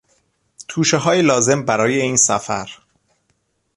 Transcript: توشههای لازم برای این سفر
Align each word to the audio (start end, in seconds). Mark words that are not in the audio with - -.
توشههای 0.67 1.21
لازم 1.21 1.65
برای 1.65 2.01
این 2.01 2.17
سفر 2.17 2.69